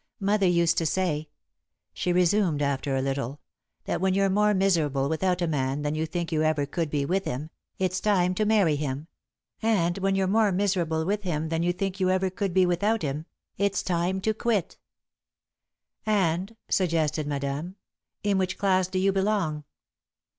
Mother 0.19 0.47
used 0.47 0.79
to 0.79 0.85
say," 0.87 1.29
she 1.93 2.11
resumed, 2.11 2.63
after 2.63 2.95
a 2.95 3.03
little, 3.03 3.39
"that 3.83 4.01
when 4.01 4.15
you're 4.15 4.31
more 4.31 4.55
miserable 4.55 5.07
without 5.07 5.43
a 5.43 5.47
man 5.47 5.83
than 5.83 5.93
you 5.93 6.07
think 6.07 6.31
you 6.31 6.41
ever 6.41 6.65
could 6.65 6.89
be 6.89 7.05
with 7.05 7.25
him, 7.25 7.51
it's 7.77 7.99
time 7.99 8.33
to 8.33 8.43
marry 8.43 8.75
him, 8.75 9.07
and 9.61 9.99
when 9.99 10.15
you're 10.15 10.25
more 10.25 10.51
miserable 10.51 11.05
with 11.05 11.21
him 11.21 11.49
than 11.49 11.61
you 11.61 11.71
think 11.71 11.99
you 11.99 12.09
ever 12.09 12.31
could 12.31 12.51
be 12.51 12.65
without 12.65 13.03
him, 13.03 13.27
it's 13.59 13.83
time 13.83 14.19
to 14.21 14.33
quit." 14.33 14.79
[Sidenote: 16.03 16.07
Envious 16.07 16.07
Women] 16.07 16.23
"And," 16.23 16.55
suggested 16.73 17.27
Madame, 17.27 17.75
"in 18.23 18.39
which 18.39 18.57
class 18.57 18.87
do 18.87 18.97
you 18.97 19.11
belong?" 19.11 19.65